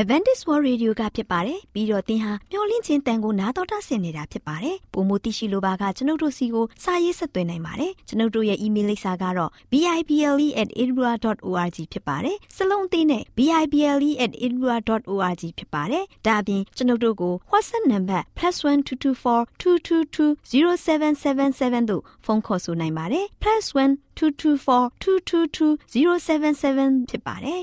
[0.00, 23.26] Advantage World Radio ကဖြစ်ပါတယ်ပြီးတော့သင်ဟာမျော်လင့်ခြင်းတန်ကိုနားတော်တာဆင်နေတာဖြစ်ပါတယ်ပုံမသိရှိလိုပါကကျွန်ုပ်တို့စီကိုစာရေးဆက်သွင်းနိုင်ပါတယ်ကျွန်ုပ်တို့ရဲ့ email လိပ်စာကတော့ bible@edinburgh.org ဖြစ်ပါတယ်စလုံးအသေးနဲ့ bible@edinburgh.org ဖြစ်ပါတယ်ဒါအပြင်ကျွန်ုပ်တို့ကို WhatsApp နံပါတ် +1224 222 0777တို့ဖုန်းခေါ်ဆိုနိုင်ပါတယ်
[23.42, 27.62] +1 224 222 0777ဖြစ်ပါတယ်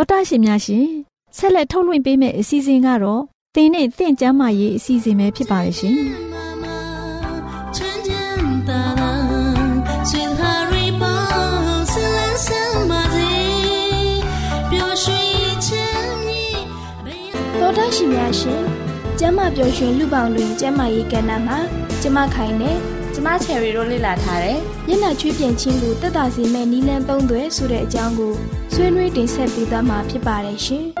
[0.00, 0.86] တော်တာရှင်များရှင်
[1.36, 3.22] ဆက်လက်ထုတ်လွှင့်ပေးမယ့်အစီအစဉ်ကတော့
[3.54, 5.96] သင်နဲ့သင်ကျမ်းမာရေးအစီအစဉ်ပဲဖြစ်ပါလိမ့်ရှင်
[17.60, 18.62] တော်တာရှင်များရှင်
[19.18, 21.58] ကျမပျော်ရွှင်လူပေါင်းတွင်ကျမရေးကဏ္ဍမှာ
[22.02, 22.76] ကျမခိုင်နဲ့
[23.14, 28.34] ကျမချယ်ရီတို့လေ့လာထားတယ်။မျက်နှာချွေးပြင်ခြင်းကိုတက်တာစီမဲ့နီလန်းသုံးသွဲဆိုတဲ့အကြောင်းကို
[28.82, 30.86] ဆွေးနွေးတင်ဆက်ပေးသွားမှာဖြစ်ပါတယ်ရှင်။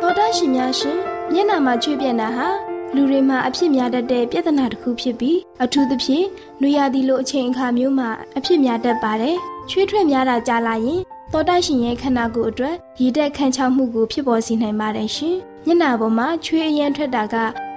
[0.00, 0.98] သောတာရှင်များရှင်
[1.32, 2.48] မျက်နှာမှာချွေးပြင်တာဟာ
[2.94, 6.26] လူတွေမှာအဖြစ်များတတ်တဲ့ပြဿနာတစ်ခုဖြစ်ပြီးအထူးသဖြင့်
[6.60, 9.36] နွေရာသီလိုအချိန်အခါမျိုးမှာအဖြစ်များတတ်ပါတယ်။
[9.70, 11.00] ချွေးထွက်များတာကြာလာရင်
[11.32, 15.36] သောတာရှင်ရဲ့ခန္ဓာကိုယ်အတွက်ရည်တက်ခန့်ချောက်မှုကိုဖြစ်ပေါ်စေနိုင်ပါတယ်ရှင်။
[15.66, 17.36] မျက်နှာပေါ်မှာချွေးအရန်ထွက်တာက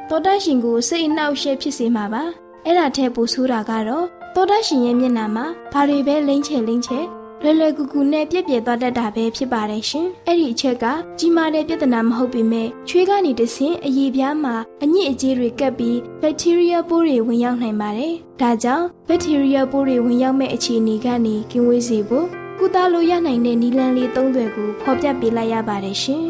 [0.10, 2.24] သောတရှင်ကိုစိတ်အနှောက်အယှက်ဖြစ်စေမှာပါ
[2.66, 4.06] အဲ့ဒါထက်ပိုဆိုးတာကတော့
[4.36, 7.02] သောတရှင်ရဲ့မျက်နှာမှာဘာတွေပဲလိမ့်ချေလိမ့်ချေ
[7.46, 10.86] လွယ်လွယ်ကူကူနဲ့ပြည့်ပြည့်သွားတတ်တာပဲဖြစ်ပါတယ်ရှင်အဲ့ဒီအချက်က
[11.20, 22.28] ကြီးမားတဲ့ပြဿနာမဟုတ်ပေမဲ့ချွေးကနေတဆင်အရေပြားမှာအညစ်အကြေးတွေကပ်ပြီးဘက်တီးရီးယားပိုးတွေဝင်ရောက်နိုင်ပါတယ်ဒါကြောင့်ဘက်တီးရီးယားပိုးတွေဝင်ရောက်မဲ့အခြေအနေကနေကင်းဝေးစေဖို့
[22.60, 26.26] ကုသလိုရနိုင်တဲ့နည်းလမ်းလေး၃သွယ်ကိုဖော်ပြပေးလိုက်ရပါတယ်ရှင်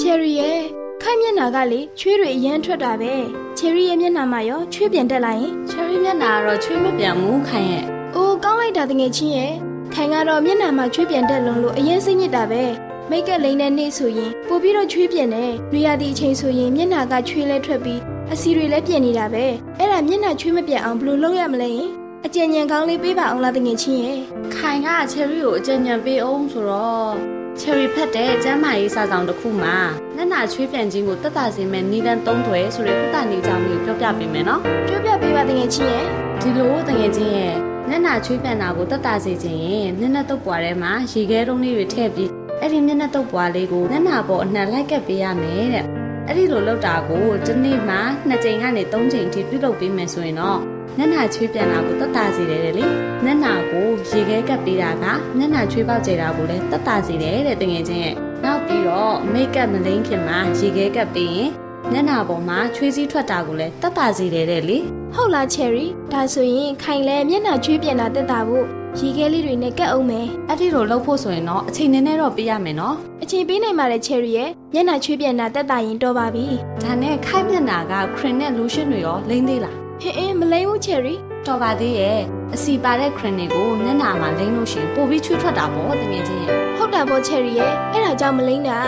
[0.00, 0.60] ချယ်ရီရဲ့
[1.02, 3.12] ခိုင်မျက်နှာကလေချွေးတွေအရန်ထွက်တာပဲ
[3.58, 9.52] ချယ်ရီရဲ့မျက်နှာမှာရောချွေးပြန်တက်လာရင်ချယ်ရီမျက်နှာကတော့ချွေးမပြန်ဘူးခိုင်ရဲ့ အိုးကောင်းလိုက်တာတငယ်ချင်းရဲ့
[9.92, 12.62] ခိုင်ကတော့မျက်နှာမှာချွေးပြန်တက်လွန်လို့အရင်စိတ်ညစ်တာပဲ
[13.10, 18.00] မိတ်ကလိန်တဲ့နေ့ဆိုရင်ပို့ပြီးတော့ချွေးပြန်တယ်။နွေရာသီအချိန်ဆိုရင်မျက်နှာကချွေးလဲထွက်ပြီး
[18.32, 19.44] အစီတွေလည်းပြင်နေတာပဲ။
[19.78, 21.70] အဲ့ဒါမျက်နှာချွေးမပြန်အောင်ဘယ်လိုလုပ်ရမလဲ။
[22.26, 24.20] အကြံဉာဏ်ကောင်းလေးပေးပါအောင်လားတငယ်ချင်းရဲ့။
[24.54, 27.12] ခိုင်ကချယ်ရီကိုအကြံဉာဏ်ပေးအောင်ဆိုတော့
[27.60, 29.76] ချယ်ရီဖက်တဲ့ကျမ်းမာရေးစာဆောင်တစ်ခုမှာ
[30.16, 36.06] မျက်နှာချွေးပြန်ခြင်းကိုတက်တာစေမဲ့နီလန်သုံးထွယ်ဆိုတဲ့ကုသနေကြောင်းကိုပြောပြပေးမယ်နော်ပြောပြပေးပါတကယ်ချင်းရဲ့
[36.40, 42.30] ဒီလိုတကယ်ချင်းရဲ့ မျက်နှာချွေးပြန်တာကိုတက်တာစေခြင်းရင်မျက်နှာတုပ်ပွားထဲမှာရေခဲတုံးလေးတွေထည့်ပြီး
[42.60, 45.84] အဲ့ဒီမျက်နှာတုပ်ပွားလေးကိုမျက်နှာပေါ်အနှံလိုက်ကပ်ပေးရမယ်တဲ့
[46.26, 47.96] အဲ့ဒီလိုလုပ်တာကိုဒီနေ့မှ
[48.28, 50.60] 2ချိန်ကနေ3ချိန်ထိပြုလုပ်ပေးမယ်ဆိုရင်တော့
[50.98, 52.86] မျက်နှာချွေးပြန်တာကိုတက်တာစေတယ်လေ
[53.24, 55.04] မျက်နှာကိုရေခဲကပ်ပေးတာက
[55.36, 61.50] မျက်နှာချွေးပေါက်ကျတာကိုလည်းတက်တာစေတယ်တဲ့တကယ်ချင်းရဲ့နောက်ပြီးတော့မိတ်ကပ်မလိမ့်ခင်မှာရေခဲကပ်ပေးရင်
[61.92, 64.78] မျက်နှာပေါ်မှာချွေးစည်းထွက်တာကိုလည်းတက်တာစေတယ်တဲ့လေ
[65.14, 68.66] ဟုတ်လားချယ်ရီဒါဆိုရင်ခိုင်လဲမျက်နှာချွေးပြန်တာတက်တာဖို့
[68.98, 76.46] ရေခဲလေးတွေနဲ့ကတ်အောင်မယ်အဲ့ဒီလိုလုပ်ဖို့ဆိုရင်တော့အချိန်နည်းနည်းတော့ပေးရမယ်နော်အချိန်ပေးနိုင်ပါတယ်ချယ်ရီရဲ့မျက်နှာချွေးပြန်တာတက်တာရင်တော့ပါပြီ
[76.82, 81.14] ဒါနဲ့ခိုက်မျက်နာကခရင်နဲ့လိုရှင်တွေရောလိမ့်သေးလားဟင်းအင်းမလိမ့်ဘူးချယ်ရီ
[81.46, 82.20] တော်ပါသေးရဲ့
[82.54, 88.78] အစီပါတဲ့ခရင်တွေကိုမျက်နာမှာလိမ့်လို့ရှရင်ပို့ပြီးချွေးထွက်တာပေါ့တကယ်ချင်းရဲ့ဟုတ်တာပေါ့ချယ်ရီရဲ့အဲ့ဒါကြောင့်မလိမ့်တာ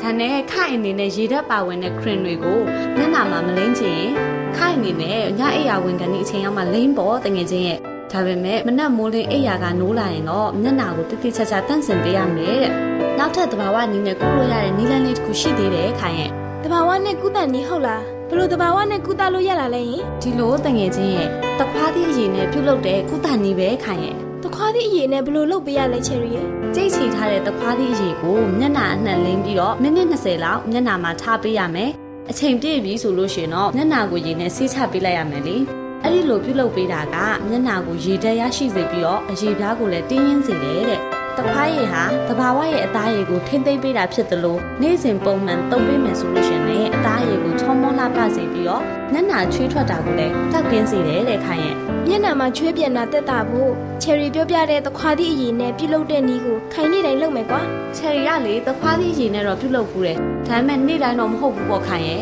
[0.00, 2.58] ဒါနဲ့ခိုက်အနေနဲ့ရေဓာတ်ပါဝင်တဲ့ခရင်တွေကို
[2.96, 4.12] မျက်နာမှာမလိမ့်ချင်ရင်
[4.58, 7.78] ခိုက်အနေနဲ့ညအိယာဝင်ကနေအချိန်ရောက်မှလိမ့်ပေါ့တကယ်ချင်းရဲ့
[8.12, 12.72] ဒါပေမဲ့မနက်မိုးလင်းအိယာကနိုးလာရင်တော့မျက်နာကိုတိတိကျကျတန့်စင်ပေးရမယ်တဲ့
[13.18, 16.30] နောက်ထပ်သဘာဝနည်းနဲ့ကုလို့ရတဲ့နည်းလမ်းလေးတစ်ခုရှိသေးတယ်ခိုင်ရဲ့
[16.64, 21.28] တဘာဝနဲ့ကုသနီးဟုတ်လားဘလို့တဘာဝနဲ့ကုသလို့ရလာလဲယင်ဒီလိုတငယ်ချင်းရဲ့
[21.60, 31.92] တခွားသည့်အရင်နဲ့ပြုတ်လုတဲ့ကုသနည်းပဲခိုင်ရဲ့တခွားသည့်အရေးနဲ့ဘလို့လုပ်ပေးရလဲချယ်ရီရဲ့ကြိတ်ချီထားတဲ့တခွားသည့်အရေကိုမျက်နှာအနှံ့လင်းပြီးတော့မိနစ်20လောက်မျက်နှာမှာထားပေးရမယ်။
[32.30, 35.56] အချိန်ပြည့်ပြီဆိုလို့ရှိရင်တော့မျက်နှာကိုရေနဲ့ဆေးချပေးလိုက်ရမယ်လေ။
[36.02, 37.16] အဲ့ဒီလိုပြုလုပ်ပေးတာက
[37.48, 41.02] မျက်နှာကိုရေတက်ရရှိစေပြီးတော့အရေပြားကိုလည်းတင်းရင်းစေတယ်တဲ့။
[41.38, 48.82] တခွားရည်ဟာတဘာဝရဲ့အသားရည်ကိုထိမ့်သိမ့်ပေးတာဖြစ်တယ်လို့နေ့စဉ်ပုံမှန်သုံးပေးမယ်ဆိုလို့ရှိရင်လည်းအသားရည်ကိုချောမောလှပစေပြီးတော့
[49.12, 51.76] မျက်နှာချွေးထွက်တာကိုလည်းတောက်ကင်းစေတယ်တဲ့ခိုင်ရဲ့
[52.08, 53.70] မျက်နှာမှာချွေးပြန်တာတက်တာဖို့
[54.02, 57.60] ချယ်ရီပြောပြတဲ့တခွားသည့်အရေးနဲ့ပြုလုပ်တဲ့နီးကိုခိုင်နေတိုင်းလုပ်မယ်ကွာ
[57.96, 62.20] ချယ်ရီကလေတခွားသည့်ရေနဲ့တော့ပြုတ်လုပ်ဘူးတယ်ဒါပေမဲ့နေ့တိုင်းတော့မဟုတ်ဘူးပေါ့ခိုင်ရဲ့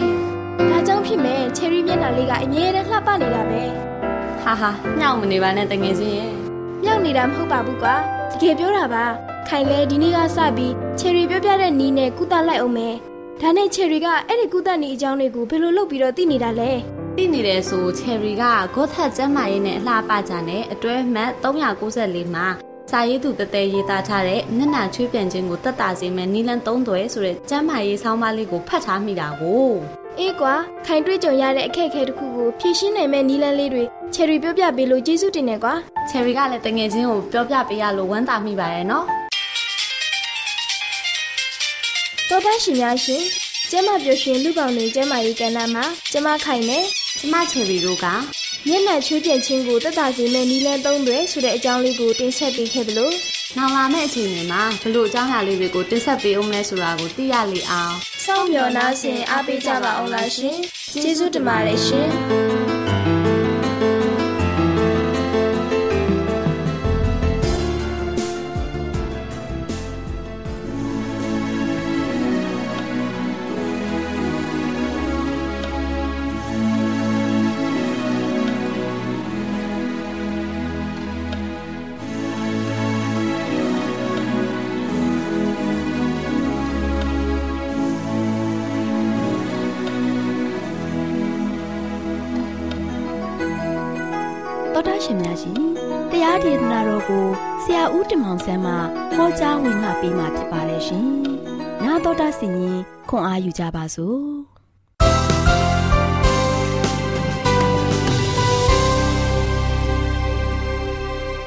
[0.71, 3.63] ဒါကြောင့်ဖြစ်မဲ့ချယ်ရီမျက်နှာလေးကအမြဲတမ်းလှပနေတာပဲ
[4.43, 4.71] ဟာဟာ
[5.01, 6.33] ညောင်မနေပါနဲ့တငယ်ချင်းရဲ့
[6.83, 7.95] မြောက်နေတာမဟုတ်ပါဘူးကွာ
[8.43, 9.05] တကယ်ပြောတာပါ
[9.49, 12.95] ခိုင်လဲဒီနေ့ကစပြီးချယ်ရီပြောပြတဲ့နီးနဲ့ကုသလိုက်အောင်မယ်
[13.41, 16.71] ဒါနဲ့ချယ်ရီကအဲ့ဒီကုသနီးအကြောင်းတွေကိုဘယ်လိုလုပ်ပြီးတော့သိနေတာလဲ
[17.17, 18.45] သိနေတယ်ဆိုချယ်ရီက
[18.75, 22.47] ဂေါထက်ကျမ်းမာရေးနဲ့အလှပကြတဲ့အတွဲမှတ်394မှာ
[22.91, 29.69] စာရေးသူတတဲရေးသားထားတဲ့မျက်နှာချွေးပြန်ခြင်းကိုတက်တာစေမဲ့နီလန်သုံးသွဲဆိုတဲ့ကျမ်းမာရေးဆောင်းပါးလေးကိုဖတ်ထားမိတာကို
[30.19, 30.55] အေးကွာ
[30.87, 35.75] ခိုင်တွေ့ကြုံရတဲ့အခက်အခဲတစ်ခုကိုဖြေရှင်းနိုင်မဲ့နီလန်းလေးတွေ ချယ်ရီပြောပြပေးလို့ကျေးဇူးတင်တယ်ကွာ
[36.11, 39.07] ချယ်ရီကလည်းတငယ်ချင်းကိုပြောပြပေးရလို့ဝမ်းသာမိပါရဲ့နော်
[42.29, 43.23] တော်တန်းရှင်များရှင်
[43.71, 46.85] ကျမပျော်ရွှင်လူပောင်တွေကျမရေးကဏ္ဍမှာကျမခိုင်နဲ့
[47.19, 48.07] ကျမချယ်ရီတို့က
[48.67, 53.11] မျက်နှာချွေးပြန့်ခြင်းကိုတက်တာစေမဲ့နီလန်းသုံးတွေဆိုတဲ့အကြောင်းလေးကိုတင်ဆက်ပေးခဲ့သလို
[53.57, 57.95] နောက်လာမယ့်အချိန်တွေမှာဘလို့အကြောင်းအရာလေးတွေကိုတင်ဆက်ပေးအောင်လဲဆိုတာကိုသိရလေအောင်
[58.25, 60.57] စောင့်မျှော်နာဆင်အားပေးကြပါအောင်လားရှင်
[60.93, 62.62] ကျေးဇူးတင်ပါတယ်ရှင်
[97.82, 98.74] ဆရာဦးတင်မောင်ဆန်းမှ
[99.16, 101.06] ဟောကြားဝင်ငါပေးมาဖြစ်ပါတယ်ရှင်။
[101.84, 102.78] 나တော်တာစီရင်
[103.10, 104.20] ခွန်အားယူကြပါစို့။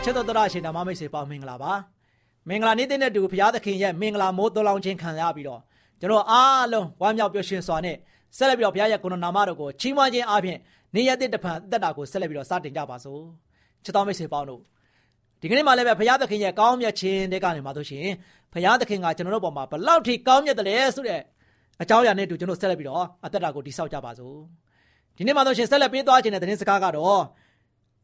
[0.03, 1.73] ချစ်တော်တော်ရှင်ဓမ္မမိတ်ဆွေပေါင်းမင်္ဂလာပါ
[2.49, 5.61] မင်္ဂလာနေ့တဲ့တူဘုရားသခင်ရဲ့မင်္ဂလာမိုးတော်လောင်ခြင်းခံရပြီးတော့
[6.01, 7.97] ကျွန်တော်အားလုံးဝမ်းမြောက်ပျော်ရွှင်စွာနဲ့
[8.37, 10.59] ဆက်လက်ပြီးတော့ဘုရားရဲ့ကိုယ်တော်နာမတော်ကိုချီးမွမ်းခြင်းအပြင်
[10.95, 13.23] နေ့ရက်တစ်ဖန်တက်တာကိုဆက်လက်ပြီးတော့စတင်ကြပါစို့
[13.85, 14.63] ချစ်တော်မိတ်ဆွေပေါင်းတို့
[15.42, 18.08] ဒီကနေ့မှလည်းပဲဘုရားသခင်ရဲ့ကောင်းမြတ်ခြင်းတွေကနေမှာတို့ရှင်
[18.54, 21.22] ဘုရားသခင်ကကျွန်တော်တို့ပေါ်မှာဘလောက်ထိကောင်းမြတ်တယ်လဲဆိုတဲ့
[21.82, 24.38] အကြောင်းအရာနဲ့တူကျွန်တော်ဆက်လက်ပြီးတော့အသက်တာကိုတိဆောက်ကြပါစို့
[25.18, 27.22] ဒီနေ့မှတို့ရှင်ဆက်လက်ပေးသွားခြင်းတဲ့သတင်းစကားကတော့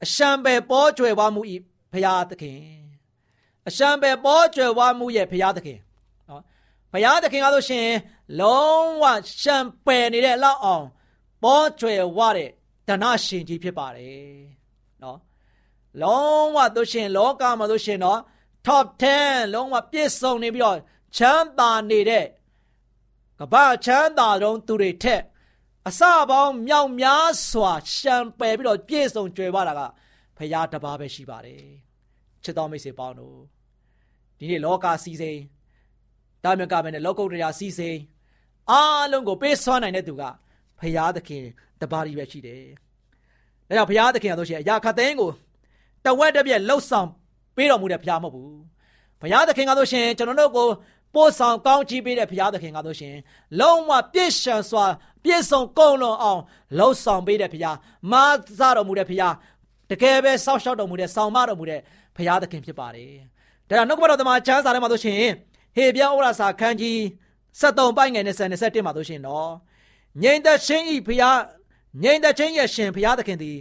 [0.04, 1.56] အရှံပဲပေါ်ကျွယ်ဝမှုဤ
[1.94, 2.60] ဖရာသခင်
[3.68, 5.80] အရှံပဲပေါ်ကျွယ်ဝမှုရဲ့ဖရာသခင်
[6.30, 6.42] နော်
[6.94, 7.88] ဖရာသခင်ကားလို့ရှင်
[8.40, 9.06] လုံးဝ
[9.44, 10.86] ရှံပယ်နေတဲ့လောက်အောင်
[11.44, 12.50] ပေါ်ကျွယ်ဝတဲ့
[12.88, 14.32] ဒဏရှင်ကြီးဖြစ်ပါတယ်
[15.04, 15.18] နော်
[16.02, 18.20] လုံးဝသူရှင်လောကမှာသူရှင်တော့
[18.68, 20.78] top 10လုံးဝပြည့်စုံနေပြီးတော့
[21.18, 22.26] ချမ်းသာနေတဲ့
[23.40, 25.22] ကမ္ဘာချမ်းသာတော့သူတွေထက်
[25.88, 29.82] အစပေါင်းမြောက်များစွာရှံပယ်ပြီးတော့ပြည့်စုံကြွယ်ဝတာက
[30.38, 31.64] ဖရာတပါးပဲရှိပါတယ်
[32.44, 33.38] ချစ်တော်မိတ်ဆွေပေါင်းတို့
[34.38, 35.40] ဒီနေ့လောကစီစိန်
[36.44, 37.98] တာမြကပဲနဲ့လောကုတ္တရာစီစိန်
[38.72, 40.24] အားလုံးကိုပေးစွမ်းနိုင်တဲ့သူက
[40.80, 41.44] ဖရာသခင်
[41.82, 42.64] တပါးကြီးပဲရှိတယ်။
[43.68, 45.32] ဒါကြောင့်ဖရာသခင်ကဆိုရှင်အရာခတ်သိန်းကို
[46.06, 47.08] တဝက်တစ်ပြက်လှုပ်ဆောင်
[47.56, 48.58] ပေးတော်မူတဲ့ဖရာမဟုတ်ဘူး။
[49.22, 50.68] ဖရာသခင်ကဆိုရှင်ကျွန်တော်တို့ကို
[51.16, 53.16] ပို့ဆောင်ကောင်းချီးပေးတဲ့ဖရာသခင်ကဆိုရှင်
[53.60, 54.86] လုံးဝပြည့်စုံစွာ
[55.24, 56.42] ပြည့်စုံကုန်လွန်အောင်
[56.78, 57.72] လှုပ်ဆောင်ပေးတဲ့ဖရာ
[58.12, 58.24] မာ
[58.60, 59.30] စတော်မူတဲ့ဖရာ
[59.92, 61.82] တကယ်ပဲစောက်ရှောက်တော်မူတဲ့ဆောင်မတော်မူတဲ့
[62.18, 63.12] ဖရာသခင်ဖြစ်ပါတယ်။
[63.70, 65.22] ဒါကြောင့်နှုတ်ကပတ်တော်သမာချမ်းစာထဲမှာဆိုရှင်
[65.76, 66.98] ဟေပြဩရာစာခန်းကြီး
[67.60, 69.52] 73ပိုင်းငယ်20 21မှာဆိုရှင်နော်
[70.24, 71.30] ငြိမ်သက်ခြင်းဤဖရာ
[72.04, 73.58] ငြိမ်သက်ခြင်းရဲ့ရှင်ဖရာသခင်သည်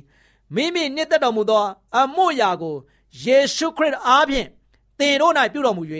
[0.54, 1.64] မိမိနှစ်သက်တော်မူသော
[1.98, 2.76] အမှုရာကို
[3.24, 4.48] ယေရှုခရစ်အားဖြင့်
[4.98, 5.84] သင်တို့၌ပြုတော်မူ၍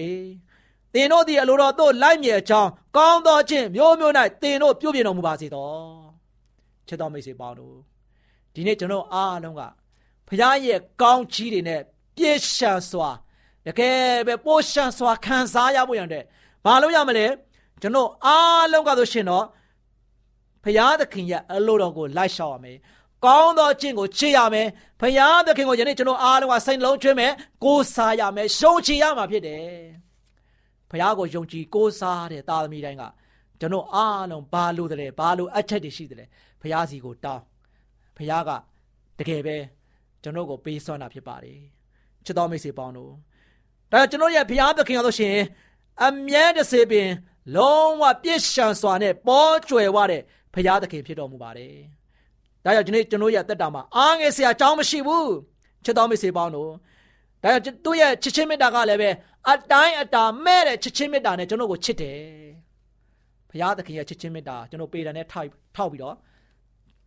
[0.94, 5.70] သင်တို့သည်အလိုတော်သို့လိုက်မြေအကြောင်းကောင်းသောခြင်းမျိုးမျိုး၌သင်တို့ပြုပြင်တော်မူပါစေသော
[6.86, 7.76] ချစ်တော်မိတ်ဆွေပေါင်းတို့
[8.54, 9.62] ဒီနေ့ကျွန်တော်အားလုံးက
[10.28, 11.80] ဖခင်ရဲ့ကောင်းချီးတွေနဲ့
[12.16, 13.08] ပြည့်ရှံစွာ
[13.66, 16.24] တကယ်ပဲပိုးရှံစွာခံစားရဖို့ရတဲ့
[16.64, 17.26] ဘာလို့ရမလဲ
[17.82, 19.44] ကျွန်တော်အားလုံးကဆိုရှင်တော့
[20.64, 22.76] ဖခင်သခင်ရဲ့အလိုတော်ကိုလိုက်ရှောက်ရမယ်
[23.24, 24.68] ကောင်းသောအကျင့်ကိုချစ်ရမယ်
[25.00, 27.32] ဖခင်သခင်ကိုယနေ့ကျွန်တော်အားလုံးကစိတ်လုံးကျွေးမယ်
[27.64, 29.64] ကိုးစားရမယ်ရှုံးချရမှာဖြစ်တယ်
[30.90, 33.04] ဖခင်ကိုယုံကြည်ကိုးစားတဲ့သားသမီးတိုင်းက
[33.60, 36.28] ကျွန်တော်အားလုံးဘာလို့တလဲဘာလို့အချက်တွေရှိတယ်
[36.60, 37.42] ဖခင်စီကိုတောင်း
[38.16, 38.50] ဖခင်က
[39.18, 39.56] တကယ်ပဲ
[40.22, 41.60] ကျွန်တော်ကိုပေးစွမ်းတာဖြစ်ပါတယ်
[42.24, 43.12] ချစ်တော်မိတ်ဆွေပေါင်းတို့
[43.92, 45.44] ဒါကျွန်တော်ရဲ့ဘုရားသခင်ရလို့ရှိရင်
[46.04, 47.08] အမြဲတစေပင်
[47.56, 50.22] လုံးဝပြည့်ရှံစွာနဲ့ပေါ်ကျွယ်ဝတဲ့
[50.54, 51.74] ဘုရားသခင်ဖြစ်တော်မူပါတယ်
[52.64, 55.30] ဒါကြောင့်ဒီနေ့ကျွန်တော်ရဲ့တက်တာမှာအားငယ်စရာအကြောင်းမရှိဘူး
[55.84, 56.70] ချစ်တော်မိတ်ဆွေပေါင်းတို့
[57.42, 59.10] ဒါကြောင့်သူ့ရဲ့ချစ်ချင်းမေတ္တာကလည်းပဲ
[59.50, 62.18] အတိုင်းအတာမဲ့တဲ့ချစ်ချင်းမေတ္တာနဲ့ကျွန်တော်ကိုချစ်တယ်
[63.50, 66.16] ဘုရားသခင်ရဲ့ချစ်ချင်းမေတ္တာကျွန်တော်ပေတာနဲ့ထောက်ထောက်ပြီးတော့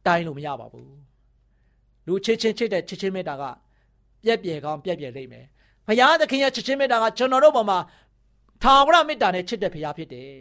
[0.07, 0.93] တိုင်းလို့မရပါဘူး
[2.07, 3.43] လူချစ်ချင်းချစ်တဲ့ချစ်ချင်းမေတ္တာက
[4.23, 5.45] ပြက်ပြယ်ကောင်းပြက်ပြယ်လိမ့်မယ်
[5.87, 7.79] ဘုရားသခင်ရဲ့ချစ်ချင်းမေတ္တာကကျွန်တော်တို့ပေါ်မှာ
[8.63, 10.31] ထာဝရမေတ္တာနဲ့ချစ်တဲ့ဘုရားဖြစ်တယ်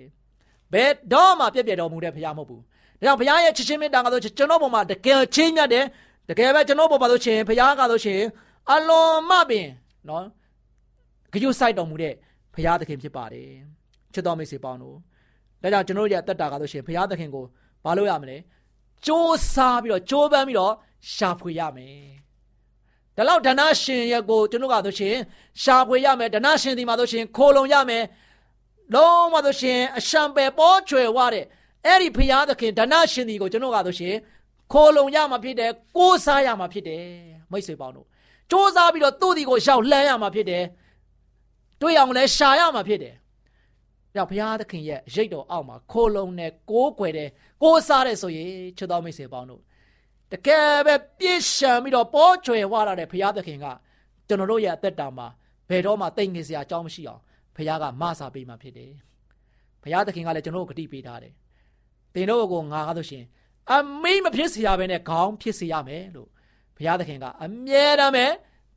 [0.73, 2.63] ဘယ်တော့မှပြက်ပြယ်တော်မူတဲ့ဘုရားမဟုတ်ဘူး
[3.03, 5.85] ဒါကြောင့်ဘုရားရဲ့ချစ်ချင်းမေတ္တာကဆိုကျွန်တော်ပေါ်မှာတကယ်ချင်းမြတ်တယ်
[6.29, 8.21] တကယ်ပဲကျွန်တော်ပေါ်မှာဆိုရှင်ဘုရားကဆိုရှင်
[8.73, 9.67] အလွန်မှပင်
[10.09, 10.25] နော်
[11.33, 12.15] ဂရုစိုက်တော်မူတဲ့
[12.55, 13.49] ဘုရားသခင်ဖြစ်ပါတယ်
[14.13, 14.97] ချစ်တော်မိတ်ဆွေပေါင်းတို့
[15.63, 17.45] ဒါကြောင့်ကျွန်တော်ရဲ့အသက်တာကဆိုရှင်ဘုရားသခင်ကို
[17.85, 18.41] ဘာလို့ရမလဲစ
[19.07, 19.09] 조
[19.53, 20.75] 사ပြီးတော့ကြိုးပမ်းပြီးတော့
[21.15, 22.03] ရှာဖွေရမယ်။
[23.17, 25.17] ဒါလောက်ဒဏရှင်ရဲ့ကိုကျွန်တော်ကဆိုရှင်
[25.63, 28.05] ရှာဖွေရမယ်ဒဏရှင်ဒီမှာဆိုရှင်ခိုလုံရမယ်။
[28.95, 31.47] လုံးဝဆိုရှင်အရှံပယ်ပေါ်ချွယ်ဝတဲ့
[31.87, 34.15] အဲ့ဒီဖရာသခင်ဒဏရှင်ဒီကိုကျွန်တော်ကဆိုရှင်
[34.73, 37.03] ခိုလုံရမှာဖြစ်တယ်ကိုးစားရမှာဖြစ်တယ်
[37.51, 38.07] မိတ်ဆွေပေါင်းတို့
[38.53, 40.65] စ조사ပြီးတော့သူ့ဒီကိုရောက်လှမ်းရမှာဖြစ်တယ်
[41.81, 43.15] တွေ့အောင်လဲရှာရမှာဖြစ်တယ်။
[44.15, 47.29] ကြောင့်ဘုရားသခင်ရဲ့ရိတ်တော်အောက်မှာခိုလုံနဲ့ကိုးကွယ်တဲ့
[47.63, 48.49] ကိုးစားတဲ့ဆိုရင်
[48.79, 49.63] ချစ်တော်မိတ်ဆွေပေါင်းတို့
[50.33, 53.67] တကယ်ပဲပြည့်ရှံပြီးတော့ပေါ်ချွယ်ဝလာတဲ့ဘုရားသခင်က
[54.29, 55.27] ကျွန်တော်တို့ရဲ့အသက်တာမှာ
[55.69, 57.21] ဘယ်တော့မှတိတ်ငင်စရာအကြောင်းမရှိအောင်
[57.57, 58.93] ဘုရားကမဆာပေးမှဖြစ်တယ်။
[59.83, 61.33] ဘုရားသခင်ကလည်းကျွန်တော်တို့ဂတိပေးထားတယ်။
[62.14, 63.24] သင်တို့ကိုငါကားလို့ရှင်
[63.72, 66.30] အမိမဖြစ်เสียပဲနဲ့ခေါင်းဖြစ်စေရမယ်လို့
[66.76, 68.26] ဘုရားသခင်ကအမြဲတမ်းပဲ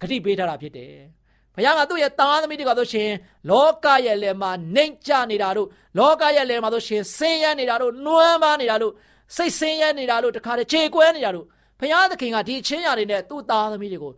[0.00, 0.94] ဂတိပေးထားတာဖြစ်တယ်။
[1.54, 3.10] ဘုရားကသူ့ရဲ့သားသမီးတွေကဆိုရှင်
[3.50, 8.92] လောကရဲ့လယ်မှာနှိမ်ချနေတာတို့လောကရဲ့လယ်မှာဆိုရှင်ဆင်းရဲနေတာတို့နှွမ်းပါနေတာတို့
[9.36, 11.46] စိတ်ဆင်းရဲနေတာလို့တခါတည်းခြေကွဲနေတာလို့
[11.80, 14.12] ဘုရားသခင်ကဒီချင်းရာတွေနဲ့သူ့သားသမီးတွေကို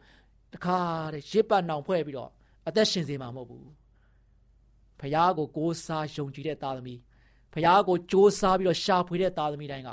[0.54, 0.80] တခါ
[1.12, 2.30] တည်းရစ်ပတ်နှောင်ဖွဲ့ပြီးတော့
[2.68, 3.68] အသက်ရှင်စေမှာမဟုတ်ဘူး
[5.00, 6.98] ဘုရားကိုကိုးစားယုံကြည်တဲ့သားသမီး
[7.57, 9.89] ဘုရားကိုကြိုးစားပြီးတော့ရှာဖွေတဲ့သားသမီးတိုင်းက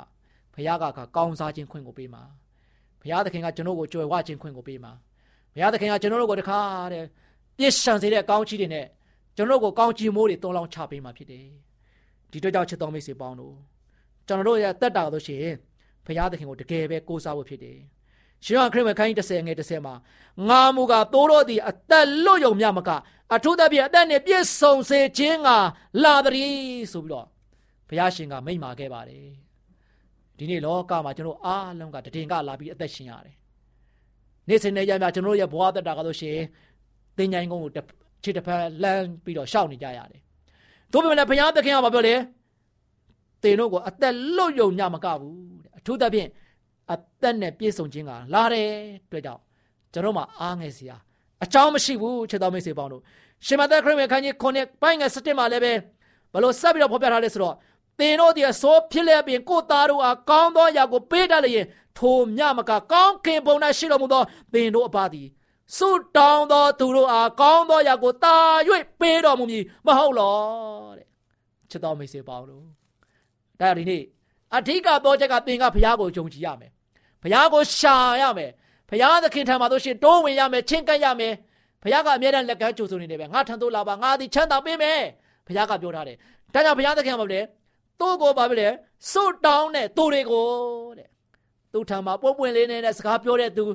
[0.53, 2.23] ဘုရားကကောင်းစားခြင်းခွင့်ကိုပေးမှာ
[3.01, 4.91] ဘုရားသခင်ကကျွန်တော်ကိုကြွယ်ဝခြင်းခွင့်ကိုပေးမှာ
[5.53, 6.59] ဘုရားသခင်ကကျွန်တော်တို့ကိုတခါ
[6.91, 7.05] တည်း
[7.57, 8.85] ပြည့်စုံစေတဲ့ကောင်းချီးတွေနဲ့
[9.35, 11.45] ကျွန်တော်တို့ကိုကောင်းချီးမိုးတွေတွန်းလောင်းချပေးမှာဖြစ်တယ်
[12.31, 13.55] ဒီတော့ကြောင့်ချစ်တော်မိတ်ဆွေပေါင်းတို့
[14.27, 15.55] ကျွန်တော်တို့ရဲ့တက်တာလို့ရှိရင်
[16.05, 17.77] ဘုရားသခင်ကိုတကယ်ပဲကိုးစားဖို့ဖြစ်တယ်။
[18.45, 19.95] ရှင်ရခရစ်ဝင်ခိုင်း30ငယ်30မှာ
[20.49, 22.89] ငါမူကသိုးတော်သည်အသက်လွတ်ယုံမြမက
[23.33, 25.49] အထူးသဖြင့်အသက်နဲ့ပြည့်စုံစေခြင်းက
[26.03, 26.53] လာသည်
[26.91, 27.25] ဆိုပြီးတော့
[27.89, 29.25] ဘုရားရှင်ကမိန့်မာခဲ့ပါတယ်။
[30.37, 33.35] ဒီနေ့လောကမှာကျွန်တော်အားလုံးကတည်င်ကလာပြီးအသက်ရှင်ရတယ်။
[34.47, 36.45] နေ့စဉ်နဲ့ရမြကျွန်တော်ရဲ့ဘဝတက်တာကလို့ရှိရင်
[37.17, 37.71] သင်ញိုင်းကုန်းကို
[38.23, 40.21] ခြေတစ်ဖက်လမ်းပြီးတော့ရှောက်နေကြရတယ်။
[40.91, 42.15] သို့ပေမဲ့ဘုရားသခင်ကဘာပြောလဲ။
[43.43, 46.29] သင်တို့ကိုအသက်လွတ်ယုံညမကဘူးတဲ့အထူးသဖြင့်
[46.91, 48.71] အသက်နဲ့ပြည့်စုံခြင်းကလာတယ်
[49.11, 49.41] တွေ့ကြောင့်
[49.93, 50.97] ကျွန်တော်မှအားငယ်စရာ
[51.43, 53.01] အကြောင်းမရှိဘူးချက်တော်မိတ်ဆွေပေါင်းတို့
[53.45, 55.73] ရှင်မသက်ခရစ်ဝင်ခန်းကြီးခုနှစ်ပိုင်းငယ်7မှာလည်းပဲ
[56.33, 57.55] ဘလို့ဆက်ပြီးတော့ဖော်ပြထားလဲဆိုတော့
[57.99, 61.65] သင်တို့ဒီအစိုးဖြစ်လျက်ပင်ကိုသားတို့အားကောင်းသောအရာကိုပေးတတ်လျင်
[61.97, 64.23] ထိုမြမကကောင်းခင်ပုံ၌ရှိတော်မူသော
[64.53, 65.27] သင်တို့အပါသည်
[65.77, 68.35] ဆုတောင်းသောသူတို့အားကောင်းသောအရာကိုတာ၍
[68.99, 70.35] ပေးတော်မူမည်မဟုတ်လော
[70.97, 71.07] တဲ့
[71.69, 72.63] ချစ်တော်မိတ်ဆွေပေါင်းတို့
[73.61, 74.03] ဒါဒီနေ့
[74.55, 76.71] အဓိကတော့ချက်ကသင်ကဘုရားကိုယုံကြည်ရမယ်
[77.23, 78.51] ဘုရားကိုရှာရမယ်
[78.89, 81.33] ဘုရားသခင်ထံမှာဆိုရှင်တိုးဝင်ရမယ်ချင်းကပ်ရမယ်
[81.83, 85.01] ဘုရားကအမြဲတမ်းလက်ကမ်းကြိုဆိုနေတယ်ပဲငါထံသို့လာပါငါသည်ချမ်းသာပေးမယ်
[85.47, 86.17] ဘုရားကပြောထားတယ်
[86.53, 87.41] ဒါကြောင့်ဘုရားသခင်ကဘာလဲ
[87.99, 88.69] သူ့ကိုဘာလဲ
[89.11, 90.47] စွတ်တောင်းတဲ့သူတွေကို
[90.97, 91.09] တဲ့
[91.73, 93.65] သူ့ထံမှာပွပွင့်လေးနဲ့စကားပြောတဲ့သူ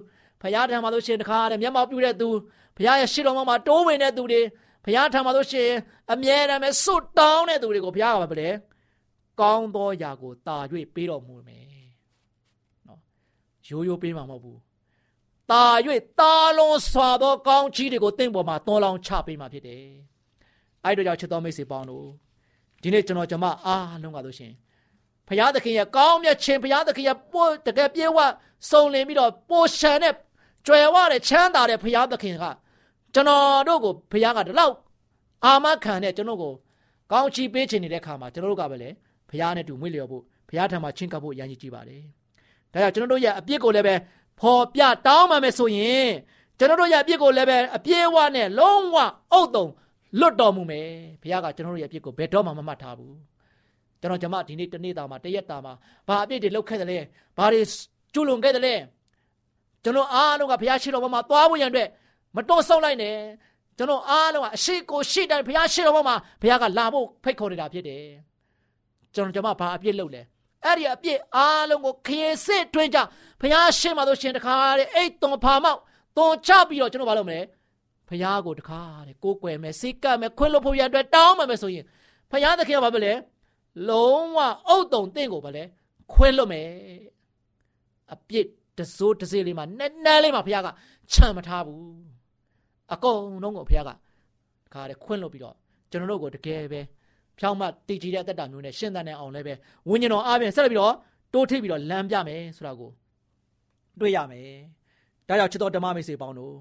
[0.42, 2.28] ဘုရားထံမှာဆိုရှင်တခါတဲ့မျက်မှောက်ပြုတဲ့သူ
[2.76, 4.40] ဘုရားရဲ့ရှေ့တော်မှာတိုးဝင်တဲ့သူတွေ
[4.84, 5.70] ဘုရားထံမှာဆိုရှင်
[6.12, 8.50] အမြဲတမ်းပဲစွတ်တောင်းတဲ့သူတွေကိုဘုရားကဘာလဲ
[9.40, 10.56] ကောင်းသောຢာကိုတာ၍
[10.94, 11.66] ပေးတော်မူမယ်
[12.86, 13.00] နော်
[13.68, 14.58] ရိုးရိုးပေးမှာမဟုတ်ဘူး
[15.50, 15.64] တာ၍
[16.20, 19.84] တာလုံးစွာသောကောင်းချီးတွေကိုတင့်ပေါ်မှာသွန်လောင်းချပေးမှာဖြစ်တယ်
[20.84, 22.06] အဲ့တို့ကြောင့်ချစ်တော်မိတ်ဆွေပေါင်းတို့
[22.82, 24.52] ဒီနေ့ကျွန်တော်ကျွန်မအားလုံးကလို့ရှင်
[25.28, 28.18] ဘုရားသခင်ရဲ့ကောင်းမြတ်ခြင်းဘုရားသခင်ရဲ့ပို့တကယ်ပြေဝ
[28.70, 30.14] စုံလင်ပြီးတော့ပိုရှန်တဲ့
[30.66, 32.44] ကြွယ်ဝတဲ့ချမ်းသာတဲ့ဘုရားသခင်က
[33.14, 34.74] ကျွန်တော်တို့ကိုဘုရားကဒီလောက်
[35.44, 36.52] အာမခံတဲ့ကျွန်တော်ကို
[37.12, 38.90] ကောင်းချီးပေးခြင်းနေတဲ့ခါမှာကျွန်တော်တို့ကပဲလေ
[39.28, 42.02] ဘုရားနဲ့တူမွေ့လျော်ဖို့ဘုရားထံမှာချင်းကပ်ဖို့ရည်ရည်ကြည့်ပါတယ်။
[42.72, 43.94] ဒါကြောင့်ကျွန်တော်တို့ရဲ့အပြစ်ကိုလည်းပဲ
[44.40, 46.10] ဖော်ပြတောင်းမှမယ်ဆိုရင်
[46.58, 48.96] ကျွန်တော်တို့ရဲ့အပြစ်ကိုလည်းပဲအပြည့်အဝနဲ့လုံးဝ
[49.32, 49.66] အုတ်တုံ
[50.18, 50.88] လွတ်တော်မူမယ်။
[51.22, 53.14] ဘုရားကကျွန်တော်တို့ရဲ့အပြစ်ကိုဘယ်တော့မှမမှတ်ထားဘူး။
[54.00, 55.72] ကျွန်တော်ဂျမဒီနေ့တနေ့တာမှာတရက်တာမှာ
[56.08, 56.98] ဘာအပြစ်တွေလုပ်ခဲ့တယ်လဲ။
[57.38, 57.60] ဘာတွေ
[58.12, 58.74] ကျူးလွန်ခဲ့တယ်လဲ။
[59.84, 61.88] ကျွန်တော်အားလုံးကဘုရားရှိတော်မှာသွားဖို့ရန်အတွက်
[62.36, 63.16] မတော်ဆုံးလိုက်နဲ့
[63.76, 68.04] ကျွန်တော်အားလုံးကအရှိကိုရှိတိုင်းဘုရားရှိတော်မှာဘုရားကလာဖို့ဖိတ်ခေါ်နေတာဖြစ်တယ်
[69.14, 70.22] ကျွန်တော်ကျွန်မဘာအပြစ်လုပ်လဲ
[70.64, 72.98] အဲ့ဒီအပြစ်အားလုံးကိုခရေစစ်တွင်းကြ
[73.40, 75.78] ဘုရားရှင်းပါလို့ရှင်တခါတဲ့အိတ်သွန်ဖာမောက်
[76.16, 77.40] သွန်ချပြီးတော့ကျွန်တော်ဘာလုပ်မလဲ
[78.10, 81.84] ဘုရားကိုတခါတဲ့ကိုးကွယ်မယ်စိတ်ကပ်မယ်ခွင့်လို့ဖို့ရအတွက်တောင်းမှမယ်ဆိုရင်
[82.30, 83.12] ဘုရားသခင်ကဘာပဲလဲ
[83.88, 84.38] လုံးဝ
[84.68, 85.62] အုတ်တုံတင့်ကိုဘာလဲ
[86.12, 86.68] ခွင့်လို့မယ်
[88.12, 88.46] အပြစ်
[88.78, 90.68] တစိုးတစေးလေးမှာနက်နက်လေးမှာဘုရားက
[91.12, 91.82] ချမ်းမထားဘူး
[92.92, 93.90] အကုန်လုံးကိုဘုရားက
[94.74, 95.56] ခါတဲ့ခွင့်လို့ပြီးတော့
[95.90, 96.80] ကျွန်တော်တို့ကိုတကယ်ပဲ
[97.38, 99.54] ဖြောင်းမတည်ကြည်တဲ့အသက်တာမျိုးနဲ့ရှင်းသန်တဲ့အောင်လည်းပဲ
[99.88, 100.94] ဝိညာဉ်တော်အားဖြင့်ဆက်လက်ပြီးတော့
[101.32, 102.90] တိုးထိပ်ပြီးတော့လမ်းပြမယ်ဆိုတာကို
[104.00, 104.50] တွေ့ရမယ်။
[105.28, 106.54] ဒါကြောင့်ချစ်တော်ဓမ္မမိတ်ဆွေပေါင်းတို့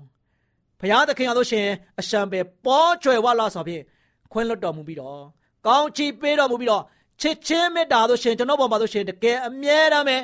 [0.79, 1.67] ဘုရားသခင်အားလို့ရှင်
[1.99, 3.83] အရှံပဲပေါ်ကျွယ်ဝလာဆိုဖြင့်
[4.31, 5.21] ခွင့်လွတ်တော်မူပြီးတော့
[5.67, 6.83] ကောင်းချီးပေးတော်မူပြီးတော့
[7.21, 10.17] ချစ်ချင်းမေတ္တာလို့ရှင်ကျွန်တော်ပေါ်မှာလို့ရှင်တကယ်အမြဲတမ်းပဲ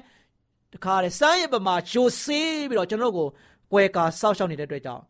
[0.73, 3.27] တခါတည်းစမ်းရပမာရှိုးစေးပြီးတော့ကျွန်တော်ကို
[3.71, 5.03] ကွယ်ကာစောက်ရှောက်နေတဲ့အတွက်ကြောင့်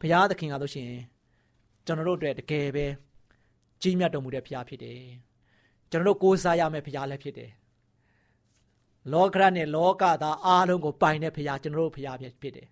[0.00, 0.90] ဘုရားသခင်ကလို့ရှင်
[1.86, 2.86] ကျွန်တော်တို့အတွက်တကယ်ပဲ
[3.82, 5.00] ကြီးမြတ်တော်မူတဲ့ဘုရားဖြစ်တယ်
[5.90, 7.50] ကျွန်တော်တို့ကိုးစားရမယ့်ဘုရားလည်းဖြစ်တယ်
[9.12, 12.68] လောကရနဲ့လောကသားအားလုံးကိုပိုင်တဲ့ဘုရားကျွန်တော်တို့ဘုရားဖြစ်တယ်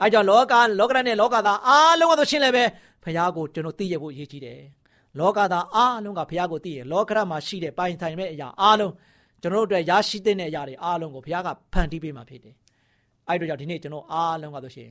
[0.00, 2.64] အဲကြောင့်လောကလောကရနဲ့လောကသားအားလုံးကိုရှင်းလည်းပဲ
[3.02, 4.60] ဘုရားကိုကျွန်တော်သိရဖို့အရေးကြီးတယ်
[5.18, 8.92] လောကသားအားလုံးကဘုရားကိုသိရလောကရမှာရှိတဲ့ပိုင်ဆိုင်မဲ့အရာအားလုံး
[9.42, 12.54] ကျွန်တော်တို့အတွက်ရရှိတဲ့အရာတွေအားလုံးကိုဘုရားကဖန်တီးပေးမှာဖြစ်တယ်
[13.28, 14.90] အဲတို့ကြောင့်ဒီနေ့ကျွန်တော်အားလုံးကဆိုရှင်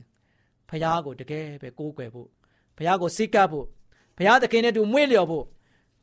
[0.68, 2.28] ဘုရားကိုတကယ်ပဲကိုးကွယ်ဖို့
[2.76, 3.66] ဘုရားကိုစိတ်ကပ်ဖို့
[4.18, 5.44] ဘုရားသခင်နဲ့တူမွေ့လျော်ဖို့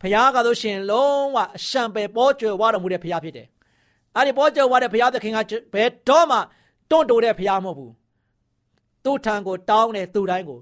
[0.01, 3.47] ဘုရားကဆိုရှင်လုံးဝအရှံပယ်ပေါ်ကျွယ်ဝတော်မူတဲ့ဘုရားဖြစ်တယ်။
[4.15, 5.37] အဲဒီပေါ်ကျွယ်ဝတဲ့ဘုရားသခင်က
[5.73, 6.37] ဘယ်တော့မှ
[6.89, 7.91] တွန့်တိုတဲ့ဘုရားမဟုတ်ဘူး။
[9.03, 10.59] သူ့ထံကိုတောင်းတဲ့သူတိုင်းကို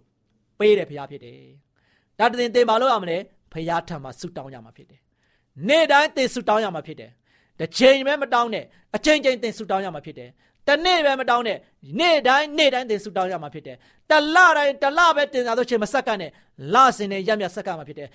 [0.59, 1.37] ပေးတဲ့ဘုရားဖြစ်တယ်။
[2.19, 3.17] ဒါတရင်တင်ပါလို့ရမလဲ
[3.53, 4.99] ဘုရားထံမှာဆုတောင်းရမှာဖြစ်တယ်။
[5.67, 7.11] နေ့တိုင်းတင်ဆုတောင်းရမှာဖြစ်တယ်။
[7.59, 10.29] တစ်ချိန်ပဲမတောင်းနဲ့အချိန်ချင်းတင်ဆုတောင်းရမှာဖြစ်တယ်။
[10.67, 11.57] တနေ့ပဲမတောင်းနဲ့
[11.99, 13.77] နေ့တိုင်းနေ့တိုင်းတင်ဆုတောင်းရမှာဖြစ်တယ်။
[14.09, 16.31] တလတိုင်းတလပဲတင်စားလို့ချိန်မဆက်ကနဲ့
[16.73, 18.09] လစင်နဲ့ရက်မြတ်ဆက်ကမှာဖြစ်တယ်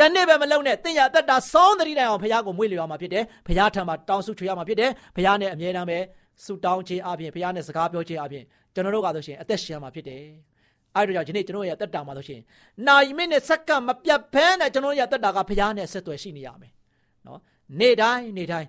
[0.00, 5.98] တနေ့ပဲမလုံးနဲ့တင်ရသက်တာစောင်းသတိတိုင်အောင်ဘုရားကိုမွေ့လျော်မှာဖြစ်တယ်ဘုရားထံမှာတောင်းဆုချွေရမှာဖြစ်တယ်ဘုရားနဲ့အမြဲတမ်းပဲ
[6.44, 8.44] ဆုတောင်းခြင်းအပြင်ဘုရားနဲ့စကားပြောခြင်းအပြင်
[8.78, 10.22] ကျွန်တော်တို့ကဆိုရှင်အသက်ရှင်ရမှာဖြစ်တယ်
[10.96, 12.40] အဲ့ဒါကြောင့်ဒီနေ့ကျွန်တော်ရဲ့တက်တာမှာဆိုရှင်
[12.86, 16.72] နာယီမိနဲ့စက္ကန့်မပြတ်ဖဲနဲ့ကျွန်တော်ရဲ့တက်တာကဘုရားနဲ့ဆက်သွယ်ရှိနေရမယ်
[17.26, 17.40] နော်
[17.80, 18.68] နေ့တိုင်းနေ့တိုင်း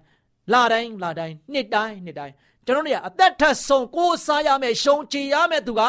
[0.54, 2.34] လတိုင်းလတိုင်းနှစ်တိုင်းနှစ်တိုင်း
[2.66, 5.82] ကျွန်တော်တို့ရဲ့အသက်ထက်ဆုံးကိုးစားရမယ်ရှုံချရမယ်သူက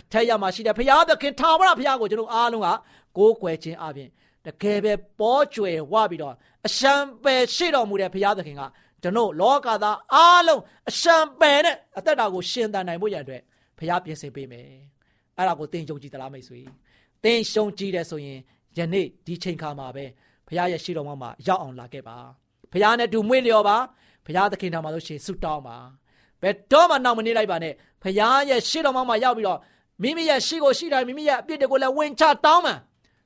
[0.00, 2.68] အထက်ရမှာရှိတယ်ဘုရားသခင်ထာဝရဘုရားကိုကျွန်တော်အားလုံးက
[3.16, 4.08] ကိုးကွယ်ခြင်းအပြင်
[4.46, 6.34] တကယ်ပဲပေါ်ကျွယ်ဝပြီးတော့
[6.66, 8.62] အရှံပယ်ရှိတော်မူတဲ့ဘုရားသခင်က
[9.06, 13.40] ကျွန်တော်လောကသားအားလုံးအရှံပယ်နဲ့အသက်တာကိုရှင်သန်နိုင်ဖို့ရတဲ့
[13.78, 14.64] ဘုရားပြင်ဆင်ပေးမယ်
[15.36, 16.60] အဲ့ဒါကိုသင်ယုံကြည်သလားမိတ်ဆွေ
[17.24, 18.38] သင်ရှုံကြည်တယ်ဆိုရင်
[18.78, 20.04] ယနေ့ဒီချိန်ခါမှာပဲ
[20.46, 22.16] ဘုရားရဲ့ရှိတော်မှာရောက်အောင်လာခဲ့ပါ
[22.72, 23.76] ဘုရားနဲ့တူမွေ့လျော်ပါ
[24.26, 25.76] ဘုရားသခင်တော်မှာလို့ရှိရင်ဆုတောင်းပါ
[26.42, 29.58] ဘယ်တော့မှနောက်မနေလိုက်ပါနဲ့ဘုရားရဲ့ရှိတော်မှာရောက်ပြီးတော့
[30.02, 32.78] မိမိရဲ့ရှိကိုရှိတိုင်းမိမိရဲ့အပြစ်တွေကိုလည်းဝင်ချတောင်းမှန်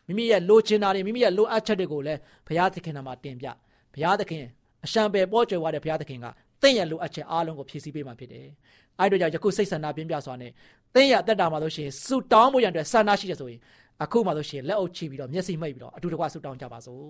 [0.06, 3.46] မိမိရဲ့လိုချင်တာတွေမိမိရဲ့လိုအပ်ချက်တွေကိုလည်းဘုရားသခင်နာမှာတင်ပြ
[3.94, 4.44] ဘုရားသခင်
[4.84, 6.26] အရှံပယ်ပေါ်ကျွယ်ဝတဲ့ဘုရားသခင်က
[6.62, 8.46] သင်ရဲ့လိုအပ်ချက်အားလုံးကိုဖြည့်ဆည်းပေးမှာဖြစ်တယ်။
[9.00, 10.52] အဲဒီတော့ကြောင့်ယခုစိတ်ဆန္ဒပြင်းပြစွာနဲ့
[10.94, 13.60] သင်ရဲ့အသက်တာမှာလို့ရှိရင်ဆူတောင်းဖို့ရတဲ့ဆန္ဒရှိတယ်ဆိုရင်
[14.02, 17.04] အခုမှလို့ရှိရင်လက်အုပ်ချပြီးတော့မျက်စိမှိတ်ပြီးတော့အတူတကွဆူတောင်းကြပါစို့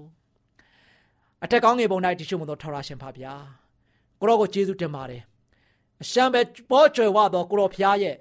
[1.45, 3.33] ။အထက်ကောင်းငယ်ပုံ၌တရှိမှုသောထာဝရရှင်ဖပါဗျာ။
[4.21, 5.23] ကိုရောကိုကျေးဇူးတင်ပါတယ်။
[6.03, 8.17] အရှံပယ်ပေါ်ကျွယ်ဝသောကိုရောဖျားရဲ့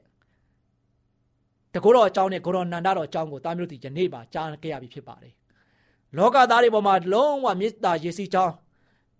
[1.73, 5.33] တကောတော်အကြောင်းနဲ့ကိုရောနန္ဒတော်အကြောင်းကိုတာမျိုးတီယနေ့ပါကြားခဲ့ရပြီဖြစ်ပါတယ်။
[6.17, 8.53] လောကသားတွေပေါ်မှာလုံးဝမေတ္တာရည်စီကြောင်း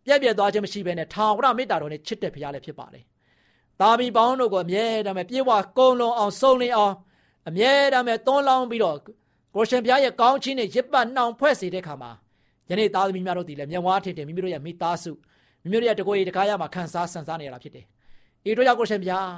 [0.05, 3.03] ပြည့်ပြည့်သွားခြင်းမရှိဘဲနဲ့ထာဝရမေတ္တာတော်နဲ့ချစ်တဲ့ဘုရားလည်းဖြစ်ပါတယ်။
[3.81, 6.93] တာမီပေါင်းတို့ကိုအမြဲတမ်းပြေဝကုံလုံးအောင်စုံလင်အောင်
[7.49, 8.97] အမြဲတမ်းသွန်းလောင်းပြီးတော့
[9.55, 12.11] ကိုရှင်ဘုရားရဲ့ကောင်းခြင်းနဲ့ရစ်ပတ်နှောင်ဖွဲ့စေတဲ့ခါမှာ
[12.69, 15.11] ယနေ့သားသမီးများတို့ဒီလည်းမျက်ဝါးထင်တယ်မိမိတို့ရဲ့မိသားစု
[15.63, 17.85] မိမိတို့ရဲ့တကိုယ်ရည်တကားရမှာခံစားဆန်စားနေရတာဖြစ်တယ်။
[18.49, 19.29] ဤတို့ကြောင့်ကိုရှင်ဘုရား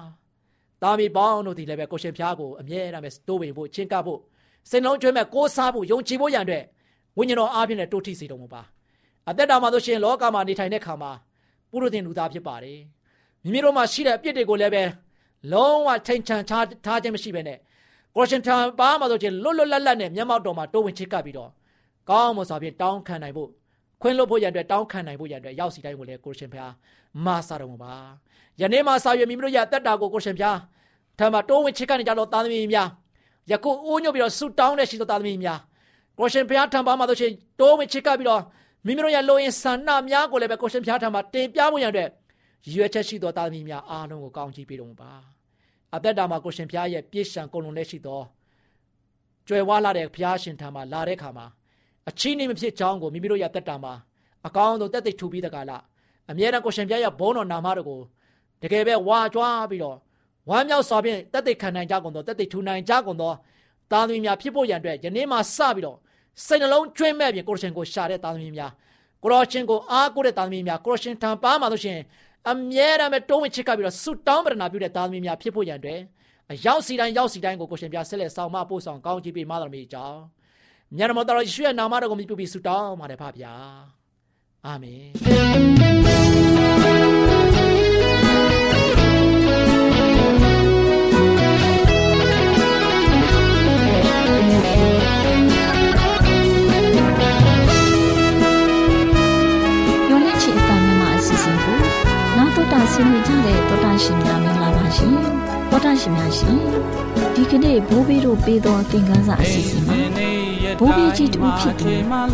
[0.83, 4.19] တာမီပေါင်းတို့ဒီလည်းပဲကိုရှင်ဘုရားကိုအမြဲတမ်းပဲတိုးဝင်ဖို့ချင်းကပ်ဖို့
[4.69, 6.63] စိတ်လုံးကျွမ်းမဲ့ကိုးစားဖို့ယုံကြည်ဖို့ရန်အတွက်
[7.17, 8.61] ဝိညာဉ်တော်အားဖြင့်လည်းတိုးထိစေတော်မူပါ
[9.29, 11.11] အသက်တာမှာဆိုရှင်လောကမှာနေထိုင်တဲ့ခါမှာ
[11.71, 12.79] ပုရုသင်လူသားဖြစ်ပါတယ်
[13.43, 14.83] မိမိတို့မှာရှိတဲ့အပြစ်တွေကိုလည်းပဲ
[15.51, 17.57] လုံးဝထိန်ချန်ထားထားခြင်းမရှိဘဲနဲ့
[18.15, 21.49] ကိုရှင်ထံပါမှာဆိုရှင်လွတ်လွတ်လပ်လပ်နဲ့မျက်မှောက်တော်မှာတိုးဝင်ချစ်ကပ်ပြီးတော့
[22.09, 23.49] ကောင်းမွန်စွာဖြင့်တောင်းခံနိုင်ဖို့
[24.01, 26.71] ခွင့်လွှတ်ဖို့ရန်အတွက်တောင်းခံနိုင်ဖို့ရန်အတွက်ရောက်စီတိုင်းကိုလည်းကိုရှင်ဖျား
[27.25, 27.93] မာစာတော်မူပါ
[28.61, 30.57] ယနေ့မှာစာရွက်မိမိတို့ရဲ့အသက်တာကိုကိုရှင်ဖျား
[31.19, 32.87] ထံမှာတိုးဝင်ချစ်ကပ်နေကြတော့သားသမီးများ
[33.51, 35.59] ယခုအိုးညွတ်ပြီးတော့ဆူတောင်းတဲ့ရှိသောသားသမီးများ
[36.17, 38.41] ကိုရှင်ဘုရားထံပါမှာတို့ချင်းတိုးဝင်ချစ်ကပ်ပြီးတော့
[38.85, 42.07] မိမိတို့ရဲ့လိုရင်ဆန္ဒများကိုလည်းပဲကိုရှင်ဘုရားထံမှာတင်ပြမှုရတဲ့
[42.71, 45.11] ရွေးချက်ရှိသောသားသမီးများအားလုံးကိုကောင်းချီးပေးတော်မူပါ
[45.95, 48.21] အသက်တာမှာကိုရှင်ဘုရားရဲ့ပြည့်စုံကုန်လုံးတဲ့ရှိသော
[49.47, 51.45] ကြွယ်ဝလာတဲ့ဘုရားရှင်ထံမှာလာတဲ့ခါမှာ
[52.09, 53.93] အချင်းနေမဖြစ်ကြောင်းကိုမိမိတို့ရဲ့သက်တာမှာ
[54.47, 55.81] အကောင်းဆုံးတက်သိထူပြီးတကလား
[56.31, 57.99] အမြဲတမ်းကိုရှင်ဘုရားရဲ့ဘုန်းတော်နာမတော်ကို
[58.61, 59.97] တကယ်ပဲဝါကြွားပြီးတော့
[60.49, 63.31] ဝမ်းမြောက်စွာဖြင့်တက်သိခံနိုင်ကြကုန်သောတက်သိထူနိုင်ကြကုန်သော
[63.91, 65.97] သားသမီးများဖြစ်ဖို့ရန်အတွက်ယနေ့မှစပြီးတော့
[66.45, 68.71] စိတ်နှလုံးကျွင်းမဲ့ပြင်ကိုရှင်ကိုရှာတဲ့သားသမီးများ
[69.23, 71.99] ကိုရရှင်ကိုအားကိုးတဲ့သားသမီးများကိုရရှင်ထံပါမှာလို့ရှင်
[72.49, 75.99] အမြဲတမ်းပဲတုံးဝင်ချစ်ကပ်ပြီးတော့ဆုတောင်းပရနာပြုတဲ့သားသမီးများဖြစ်ဖို့ရန်အတွက်
[76.51, 80.19] အရောက်စီတိုင်းရောက်စီတိုင်းကိုကိုရှင်ပြဆက်လက်ဆောင်မပို့ဆောင်ကောင်းချီးပေးမတော်မူကြောင်း
[80.97, 83.53] မြတ်တော်တော်ယေရှုရဲ့နာမတော်ကိုမြှုပ်ပြီးဆုတောင်းပါတယ်ဖပါဗျာ
[84.65, 87.00] အာမင်
[107.71, 109.97] နေ့ဘိုးဘေးတို့ပေးသောသင်ခန်းစာအစီအစဉ်မှာ
[110.79, 111.89] ဘိုးဘေးကြီးတူဖြစ်သူ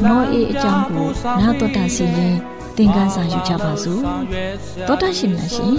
[0.06, 1.08] နောအေးအကြောင်းကို
[1.40, 2.36] နားတောတာဆင်းရင်
[2.76, 4.02] သင်ခန်းစာယူကြပါစို့
[4.88, 5.74] တောတာရှင်များရှင်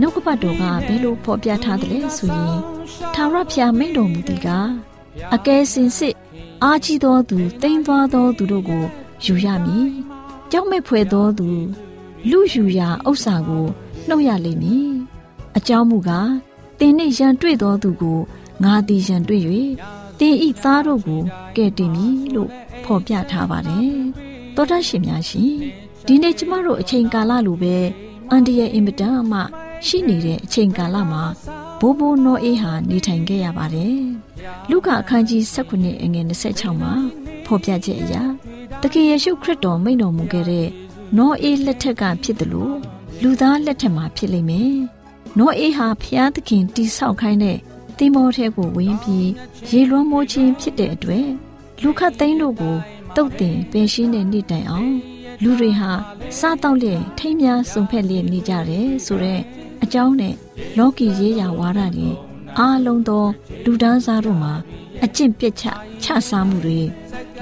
[0.00, 2.58] နှုတ်ကပတ်တော်ကဘယ်လိုဖော်ပြထားသလဲဆိုရင်
[3.14, 4.48] ထာဝရဘုရားမိန့်တော်မူသည်က
[5.34, 6.14] အကယ်စင်စစ်
[6.64, 8.84] အာကြီးသောသူတိမ်သွားသောသူတို့ကို
[9.24, 9.88] ယူရမည်
[10.50, 11.48] ကြောက်မဲ့ဖွယ်သောသူ
[12.30, 13.66] လူယူရာဥစ္စာကို
[14.08, 14.88] နှုတ်ရလိမ့်မည်
[15.56, 16.30] အကြောင်းမူကား
[16.78, 18.20] တင်းနှင့်ရန်တွေ့သောသူကို
[18.64, 19.42] ငါသည်ရန်တွေ့၍
[20.20, 21.22] တင်းဤသားတို့ကို
[21.56, 22.50] ကဲ့တင်မည်လို့
[22.84, 23.94] ဖော်ပြထားပါတယ်
[24.54, 25.54] သောတရှင်များရှင်
[26.06, 27.76] ဒီနေ့ကျမတို့အချိန်ကာလလိုပဲ
[28.30, 29.40] အန်ဒီရဲ့အင်မတန်မှ
[29.86, 31.22] ရှိနေတဲ့အချိန်ကာလမှာ
[31.80, 33.98] ဘိုးဘိုးနောအေးဟာနေထိုင်ခဲ့ရပါတယ်
[34.70, 36.92] လူကအခန်းကြီး19အငယ်26မှာ
[37.46, 38.22] ဖော်ပြချက်အရာ
[38.82, 40.68] တခင်ယေရှုခရစ်တော်မိန့်တော်မူခဲ့တဲ့
[41.18, 42.76] နောအေးလက်ထက်ကဖြစ်တယ်လို့
[43.22, 44.74] လူသားလက်ထက်မှာဖြစ်လိမ့်မယ်။
[45.38, 47.58] နောအေးဟာဖျားသခင်တိဆောက်ခိုင်းတဲ့
[47.98, 49.28] သင်္ဘောထဲကိုဝင်ပြီး
[49.70, 51.28] ရေလွှမ်းမိုးခြင်းဖြစ်တဲ့အတွက်
[51.82, 52.76] လူခတ်သိန်းတို့ကို
[53.16, 54.92] တုတ်တင်ပင်ရှင်းတဲ့နေ့တိုင်အောင်
[55.42, 55.90] လူတွေဟာ
[56.38, 59.42] စားတော့လျက်ထိမ်းများစုံဖက်လျက်နေကြတယ်ဆိုတော့
[59.84, 60.34] အကြောင်းနဲ့
[60.78, 62.10] လောကီရေးရာဝါဒတွေ
[62.58, 63.24] အားလုံးသော
[63.64, 64.54] လူဒန်းစားတို့မှာ
[65.04, 65.64] အကျင့်ပြစ်ချ
[66.02, 66.80] ချစားမှုတွေ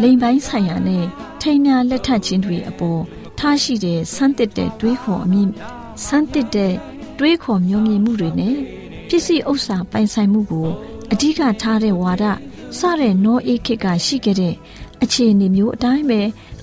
[0.02, 1.04] လိမ်ပိုင်းဆိုင်ရာနဲ့
[1.40, 3.00] ထိမ်းများလက်ထပ်ခြင်းတွေအပေါ်
[3.38, 5.50] ထားရှိတဲ့ဆန်းတစ်တဲ့တွေးခေါ်အမြင့်
[6.06, 6.74] ဆန်းတစ်တဲ့
[7.18, 8.56] တွေးခေါ်မျိုးမြင်မှုတွေနဲ့
[9.12, 10.68] ပစ္စည်းဥစ္စာပိုင်ဆိုင်မှုကို
[11.12, 12.24] အဓိကထားတဲ့ဝါဒ
[12.78, 14.54] စတဲ့နောအေးခေတ်ကရှိခဲ့တဲ့
[15.02, 16.20] အခြေအနေမျိုးအတိုင်းပဲ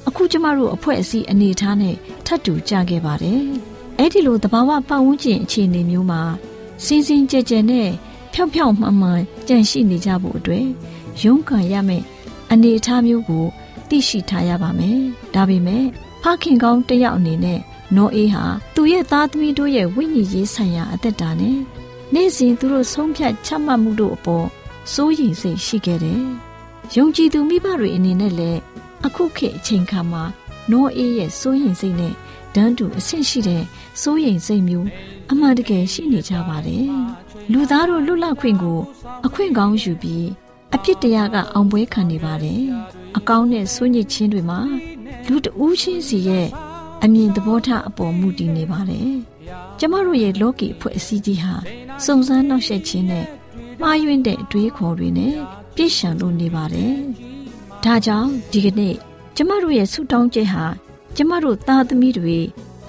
[0.07, 3.41] အခုကျမတို့အဖွဲ့အစည်းအနေထားနဲ့ထပ်တူကြခဲ့ပါတယ်။
[3.97, 6.21] အဲ့ဒီလိုသဘာဝပတ်ဝန်းကျင်အခြေအနေမျိုးမှာ
[6.85, 7.89] စင်းစင်းကြဲကြဲနဲ့
[8.33, 10.65] ဖြောက်ဖြောက်မှန်မှန်ကြန့်ရှိနေကြဖို့အတွက်
[11.21, 12.05] ရုန်းကန်ရမယ့်
[12.51, 13.45] အနေအထားမျိုးကို
[13.89, 14.99] သိရှိထားရပါမယ်။
[15.33, 15.85] ဒါပေမဲ့
[16.23, 17.59] ဖခင်ကောင်းတယောက်အနေနဲ့
[17.95, 21.59] နောအေးဟာသူ့ရဲ့သားသမီးတို့ရဲ့ဝိညာဉ်ရေးဆိုင်ရာအသက်တာနဲ့
[22.13, 24.47] နေ့စဉ်သူတို့ဆုံးဖြတ်ချမှတ်မှုတို့အပေါ်
[24.93, 26.23] စိုးရိမ်စိတ်ရှိခဲ့တယ်။
[26.95, 28.59] ယုံကြည်သူမိဘတွေအနေနဲ့လည်း
[29.05, 30.23] အခုခေတ်အချိန်ခါမှာ
[30.71, 32.13] နောအေးရဲ့စိုးရိမ်စိတ်နဲ့
[32.55, 33.63] တန်းတူအဆင့်ရှိတဲ့
[34.01, 34.87] စိုးရိမ်စိတ်မျိုး
[35.31, 36.85] အမှန်တကယ်ရှိနေကြပါတယ်။
[37.51, 38.79] လူသားတို့လွတ်လပ်ခွင့်ကို
[39.25, 40.27] အခွင့်ကောင်းယူပြီး
[40.75, 42.61] အဖြစ်တရားကအောင်ပွဲခံနေပါတယ်။
[43.17, 44.59] အကောင်းနဲ့ဆွညစ်ချင်းတွေမှာ
[45.27, 46.47] လူတဦးချင်းစီရဲ့
[47.03, 49.09] အမြင်သဘောထားအပေါ်မူတည်နေပါတယ်။
[49.79, 51.53] ကျမတို့ရဲ့လောကီအဖွဲ့အစည်းကြီးဟာ
[52.05, 53.25] စုံစမ်းနှောက်ယှက်ခြင်းနဲ့
[53.81, 55.33] မှားယွင်းတဲ့အတွေးခေါ်တွေနဲ့
[55.75, 56.93] ပြည့်ရှံလို့နေပါတယ်။
[57.83, 58.95] ဒါကြောင့်ဒီကနေ့
[59.35, 60.65] ကျမတို့ရဲ့ဆုတောင်းချက်ဟာ
[61.15, 62.37] ကျမတို့သားသမီးတွေ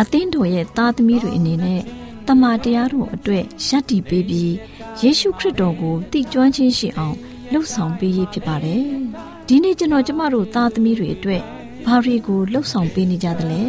[0.01, 1.81] အသင်းတော်ရဲ့သားသမီးတွေအနေနဲ့
[2.27, 4.53] တမန်တရားတို့အတွက်ယက်တည်ပေးပြီး
[5.01, 7.17] ယေရှုခရစ်တော်ကိုတည်ကျွမ်းခြင်းရှိအောင်
[7.53, 8.83] လှုပ်ဆောင်ပေးရေးဖြစ်ပါတယ်။
[9.47, 11.43] ဒီနေ့ကျွန်တော်ကျမတို့သားသမီးတွေအတွက်
[11.87, 13.63] ဘာတွေကိုလှုပ်ဆောင်ပေးနေကြသလဲ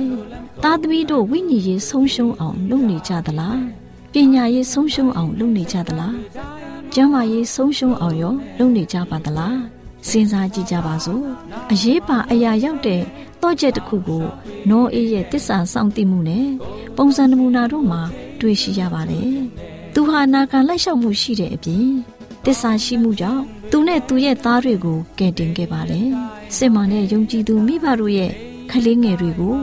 [0.64, 3.81] သားသမီးတို့ဝိညာဉ်ရေးဆုံးရှုံးအောင်လုပ်နေကြသလား
[4.14, 6.16] ပညာရေးဆုံးရှုံးအောင်လုပ်နေကြသလား
[6.94, 9.58] ကျမ်းမာရေးဆုံးရှုံးအောင်ရောလုပ်နေကြပါသလား
[10.08, 11.24] စဉ်းစားကြည့်ကြပါစို့
[11.72, 13.02] အရေးပါအရာရောက်တဲ့
[13.42, 14.24] တော့ချက်တစ်ခုကို
[14.70, 16.48] နောအေးရဲ့တစ္ဆာစောင့်သိမှုနဲ့
[16.98, 18.02] ပုံစံနမူနာတို့မှာ
[18.40, 19.32] တွေ့ရှိရပါတယ်
[19.94, 21.88] သူဟာနာခံလိုက်လျှောက်မှုရှိတဲ့အပြင်
[22.46, 26.08] တစ္ဆာရှိမှုကြောင့်သူနဲ့သူရဲ့သားတွေကိုကယ်တင်ခဲ့ပါတယ်။
[26.56, 28.32] စစ်မှန်တဲ့ယုံကြည်သူမိဘတို့ရဲ့
[28.72, 29.56] ခလေးငယ်တွေကို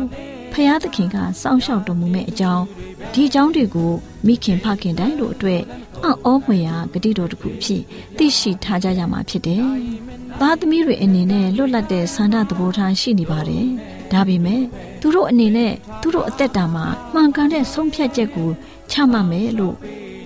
[0.59, 2.65] ဖျားသခင်ကစောင့်ရှောက်တော်မူမဲ့အကြောင်း
[3.13, 3.93] ဒီအကြောင်းတွေကို
[4.27, 5.63] မိခင်ဖခင်တိုင်းတို့အတွက်
[6.05, 7.83] အော့အောဖွယ်ရာဂတိတော်တစ်ခုဖြစ်
[8.17, 9.63] သိရှိထားကြရမှာဖြစ်တယ်။
[10.41, 13.67] သားသမီးတွေအနေနဲ့လွတ်လပ်တဲ့ဆန္ဒသဘောထားရှိနေပါတယ်။
[14.13, 14.63] ဒါပေမဲ့
[15.01, 18.51] သူတို့အနေနဲ့သူတို့အသက်တာမှာမှန်ကန်တဲ့ဆုံးဖြတ်ချက်ကို
[18.91, 19.77] ချမှတ်မယ်လို့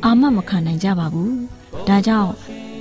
[0.05, 1.33] အာမမခံနိုင်ကြပါဘူး။
[1.89, 2.33] ဒါကြောင့်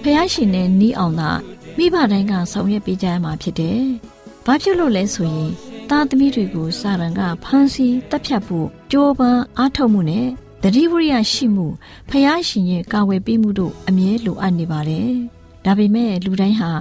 [0.04, 1.32] ဖះရှင်နဲ့နီးအောင်သာ
[1.78, 3.80] မိဘတိုင်းကဆောင်ရွက်ပေးကြရမှာဖြစ်တယ်။
[4.46, 5.52] ဘာဖြစ်လို့လဲဆိုရင်
[5.94, 10.28] သားသမီးတွေကိုစာရန်ကဖမ်းဆီးတပ်ဖြတ်ဖို့ကြိုးပမ်းအားထုတ်မှုနဲ့
[10.64, 11.68] တတိဝရိယရှိမှု
[12.10, 15.12] ဖះရှင်ရဲ့ကာဝယ်ပေးမှုတို့အမြဲလိုအပ်နေပါတယ်။
[15.66, 16.72] ဒါပေမဲ့လူတိုင်းဟာ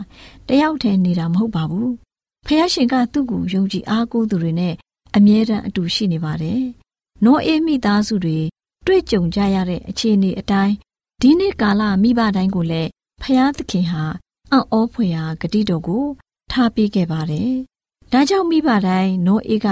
[0.49, 1.91] တယောက်တည်းနေတာမဟုတ်ပါဘူး။
[2.47, 4.75] ဖះရှင်ကသူ့ကိုယုံကြည်အားကိုးသူတွေနဲ့
[5.17, 6.61] အမြဲတမ်းအတူရှိနေပါတယ်။
[7.25, 8.39] နောအေးမိသားစုတွေ
[8.87, 10.75] တွေ့ကြုံကြရတဲ့အခြေအနေအတိုင်း
[11.21, 12.91] ဒီနေ့ကာလမိဘတိုင်းကိုလည်း
[13.23, 14.05] ဖះသခင်ဟာ
[14.53, 16.05] အံ့ဩဖွယ်ရာဂတိတော်ကို
[16.51, 17.53] ထားပေးခဲ့ပါတယ်။
[18.13, 19.69] ဒါကြောင့်မိဘတိုင်းနောအေးက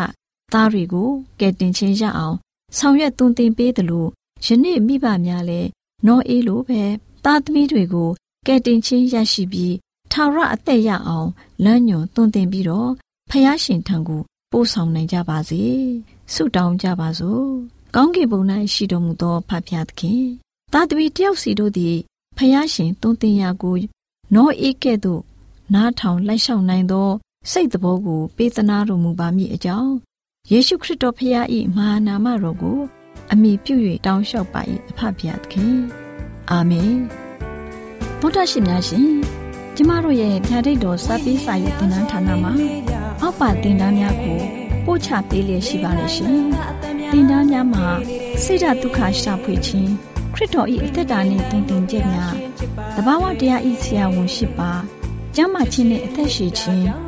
[0.52, 2.36] သားတွေကိုကယ်တင်ခြင်းရအောင်
[2.76, 4.08] ဆောင်ရွက်သွန်သင်ပေးတယ်လို့
[4.44, 5.68] ယနေ့မိဘများလည်း
[6.06, 6.82] နောအေးလိုပဲ
[7.24, 8.10] သားသမီးတွေကို
[8.46, 9.74] ကယ်တင်ခြင်းရရှိပြီး
[10.12, 11.28] ထာဝရအသက်ရအောင်
[11.64, 12.90] လမ်းညွန်သွန်သင်ပြီးတော့
[13.30, 14.22] ဖះရှင်ထံကို
[14.52, 15.62] ပို့ဆောင်နိုင်ကြပါစေ။
[16.32, 17.44] ဆုတောင်းကြပါစို့။
[17.94, 18.40] ကောင်းကင်ဘုံ၌
[18.74, 20.24] ရှိတော်မူသောဖဖျားသခင်
[20.72, 21.96] သားသမီးတယောက်စီတို့သည်
[22.36, 23.76] ဖះရှင်သွန်သင်ရာကို
[24.34, 25.22] နောအေးကဲ့သို့
[25.74, 27.08] နားထောင်လိုက်လျှောက်နိုင်သော
[27.52, 29.92] စိတ်တဘောကိုပေးသနာတော်မူပါမည်အကြောင်း
[30.50, 31.44] ယေရှုခရစ်တော်ဖခင်၏
[31.76, 32.78] မဟာနာမတော်ကို
[33.32, 33.74] အမိပြု၍
[34.06, 35.76] တောင်းလျှောက်ပါ၏အဖဖခင်သခင်
[36.50, 36.92] အာမင်
[38.20, 39.08] ဗုဒ္ဓရှင်များရှင်
[39.76, 42.52] ကျမတို့ရဲ့ဗျာဒိတ်တော်စပေးစာရေးတင်နန်းဌာနမှာ
[43.20, 44.40] အောက်ပါတင်ဒားများကို
[44.84, 46.36] ပို့ချပေးလျက်ရှိပါတယ်ရှင်
[47.12, 47.86] တင်ဒားများမှာ
[48.42, 49.90] ဆိဒ္ဓတုခရှာဖွေခြင်း
[50.34, 52.34] ခရစ်တော်၏အသက်တာနှင့်တင်တင်ကြများ
[52.96, 54.70] တဘာဝတရားဤဆရာဝန်ရှိပါ
[55.34, 57.07] ကျမ်းမာခြင်းနဲ့အသက်ရှိခြင်း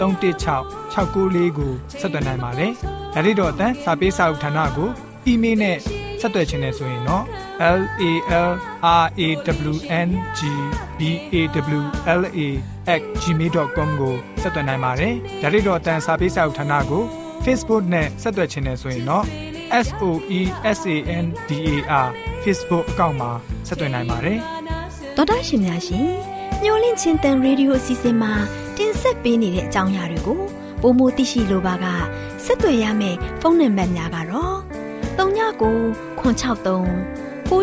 [0.00, 2.72] 316 694ကိုဆက်သွင်းနိုင်ပါတယ်။
[3.14, 4.88] ဒါ့အပြင်တော့အတန်းစာပေးစာဥထာဏာကို
[5.26, 5.78] အီးမေးလ်နဲ့
[6.20, 7.24] ဆက်သွယ်ခြင်းနဲ့ဆိုရင်တော့
[7.60, 7.80] l a l
[8.44, 8.52] r
[8.84, 9.28] a
[9.68, 9.74] w
[10.06, 10.08] n
[10.38, 10.40] g
[10.98, 11.00] b
[11.32, 11.34] a
[11.76, 11.80] w
[12.20, 12.40] l a
[12.98, 17.02] @ gmail.com ကိုဆက်သွင်းနိုင်ပါတယ်။ဒါ့အပြင်တော့အတန်းစာပေးစာဥထာဏာကို
[17.44, 19.24] Facebook နဲ့ဆက်သွယ်ခြင်းနဲ့ဆိုရင်တော့
[19.86, 20.04] S O
[20.38, 20.40] E
[20.76, 22.08] S A N D A R
[22.42, 23.30] Facebook အကောင့်မှာ
[23.68, 24.38] ဆက်သွင်းနိုင်ပါတယ်။
[25.16, 28.32] ဒေါက်တာရှင်များရှင် ညိုလင့်ချင်းတန်ရေဒီယိုအစီအစဉ်မှာ
[28.76, 30.40] တင်ဆက်ပေးနေတဲ့အကြောင်းအရာတွေကို
[30.82, 31.86] ပိုမိုသိရှိလိုပါက
[32.44, 34.56] ဆက်သွယ်ရမယ့်ဖုန်းနံပါတ်များကတော့
[35.18, 35.76] 39ကို
[36.20, 36.20] 663
[37.48, 37.58] 986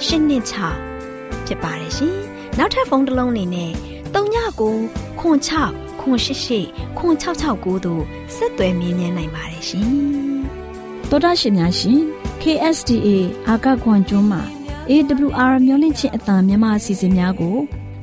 [0.00, 2.16] 126ဖြစ်ပါတယ်ရှင်။
[2.58, 3.72] နောက်ထပ်ဖုန်းတစ်လုံးနေနဲ့
[4.14, 4.76] 39ကို
[5.20, 8.02] 6 6 988 9669တို့
[8.36, 9.90] ဆက်သွယ်မြင်းမြန်းနိုင်ပါတယ်ရှင်။
[11.10, 12.00] သောတာရှင်များရှင်
[12.42, 13.08] KSTA
[13.48, 14.42] အာကခွန်ကျွန်းမှာ
[14.90, 17.56] AWR မျိုးလင့်ချင်းအတံမြန်မာအစီအစဉ်များကို